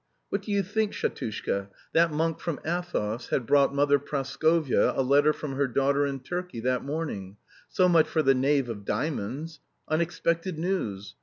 What 0.29 0.41
do 0.41 0.51
you 0.51 0.63
think, 0.63 0.93
Shatushka, 0.93 1.67
that 1.93 2.11
monk 2.11 2.39
from 2.39 2.59
Athos 2.65 3.27
had 3.27 3.45
brought 3.45 3.71
Mother 3.75 3.99
Praskovya 3.99 4.93
a 4.97 5.03
letter 5.03 5.31
from 5.31 5.51
her 5.53 5.67
daughter 5.67 6.07
in 6.07 6.21
Turkey, 6.21 6.59
that 6.61 6.83
morning 6.83 7.37
so 7.69 7.87
much 7.87 8.07
for 8.07 8.23
the 8.23 8.33
knave 8.33 8.67
of 8.67 8.83
diamonds 8.83 9.59
unexpected 9.87 10.57
news! 10.57 11.13